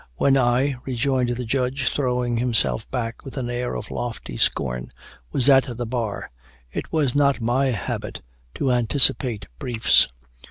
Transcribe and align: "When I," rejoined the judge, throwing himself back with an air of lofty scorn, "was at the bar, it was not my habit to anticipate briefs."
"When 0.15 0.35
I," 0.35 0.77
rejoined 0.83 1.29
the 1.29 1.45
judge, 1.45 1.87
throwing 1.87 2.37
himself 2.37 2.89
back 2.89 3.23
with 3.23 3.37
an 3.37 3.51
air 3.51 3.75
of 3.75 3.91
lofty 3.91 4.35
scorn, 4.35 4.89
"was 5.31 5.47
at 5.47 5.77
the 5.77 5.85
bar, 5.85 6.31
it 6.71 6.91
was 6.91 7.13
not 7.13 7.39
my 7.39 7.67
habit 7.67 8.23
to 8.55 8.71
anticipate 8.71 9.47
briefs." 9.59 10.07